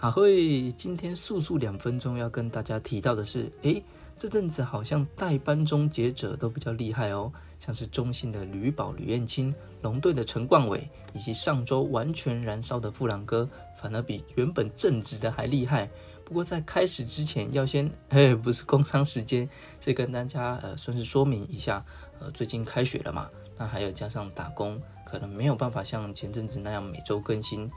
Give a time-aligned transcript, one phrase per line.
[0.00, 3.82] 啊嘿，今天速速两分钟要跟大家提到的是，诶，
[4.16, 15.90] 这阵子好像代班终结者都比较厉害哦，像是中信的吕宝、吕彦青，龙队的陈冠伟，以及上周完全燃烧的富朗哥，反而比原本正直的还厉害。
[16.24, 21.84] 不过在开始之前，要先， 嘿，不是工商时间，是跟大家呃，算是说明一下，
[22.20, 27.68] 呃，最近开学了嘛，那还有加上打工，可能没有办法像前阵子那样每周更新。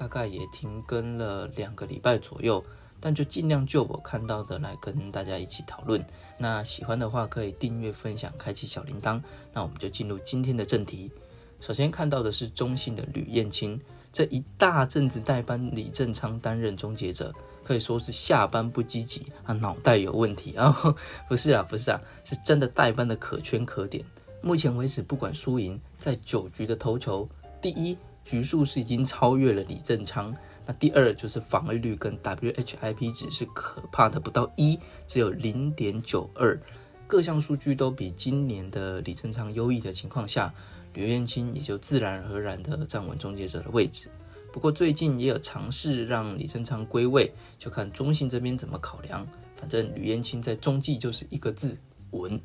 [0.00, 2.64] 大概也停更了两个礼拜左右，
[2.98, 6.02] 但就尽量就我看到的来跟大家一起讨论。
[6.38, 9.20] 那喜欢的话可以订阅、分享、开启小铃铛。
[9.52, 11.12] 那我们就进入今天的正题。
[11.60, 13.78] 首先看到的是中信的吕燕青，
[14.10, 17.30] 这一大阵子代班李正昌担任终结者，
[17.62, 20.74] 可以说是下班不积极啊，脑袋有问题啊？
[21.28, 24.02] 不是啊，不是啊，是真的代班的可圈可点。
[24.40, 27.28] 目前为止，不管输赢，在九局的投球，
[27.60, 27.94] 第一。
[28.24, 30.34] 局数是已经超越了李正昌，
[30.66, 36.58] 那第二就是防御率跟 WHIP 值是可怕的不到一，只有零点九二，
[37.06, 40.52] 各项数据都比今年的李正昌优异的情况下，
[40.94, 44.08] 吕彦青也就自然而然的站稳终结者的位置。
[44.52, 49.26] 不过最近也有尝试让李正昌归位，就看中信这边怎么考量。
[49.56, 51.76] 反正吕彦青在中继就是一个字
[52.12, 52.40] 稳，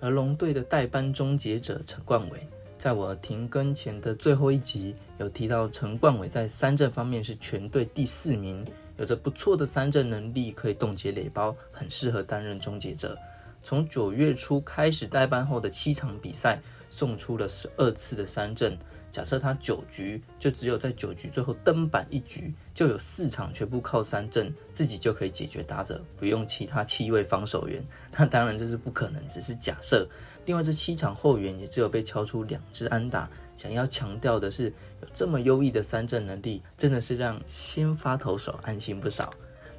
[0.00, 2.46] 而龙队的代班终结者陈冠伟。
[2.76, 8.66] 在我停更前的最后一集，有提到陈冠伟在三振方面是全队第四名，
[8.98, 13.16] 有着不错的三振能力，可以冻结垒包，很适合担任终结者。
[13.64, 18.78] 从九月初开始代班后的七场比赛，送出了十二次的三振。
[19.10, 27.82] 假设他九局就只有在九局最后登板一局，就有四场全部靠三振，自己就可以解决打者，不用其他七位防守员。
[28.12, 30.06] 那当然这是不可能，只是假设。
[30.44, 33.30] 另外这七场后援也只有被敲出两支安打。
[33.56, 34.64] 想要强调的是，
[35.00, 39.32] 有这么优异的三振能力，真的是让先发投手安心不少。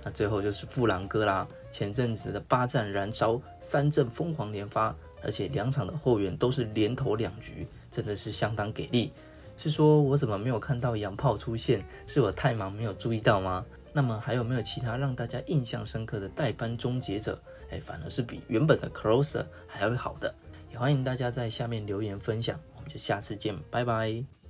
[0.06, 7.68] 那最后就是富兰哥啦，前阵子的八战燃烧，三阵疯狂连发，而且两场的后援都是连投两局。
[7.90, 9.12] 真的是相当给力，
[9.56, 11.82] 是说我怎么没有看到洋炮出现？
[12.06, 13.66] 是我太忙没有注意到吗？
[13.94, 17.42] 那么还有没有其他让大家印象深刻的代班终结者？
[17.72, 20.36] 哎，反而是比原本的 closer 还要好的，
[20.72, 22.60] 也欢迎大家在下面留言分享。
[22.76, 24.45] 我们就下次见，拜拜。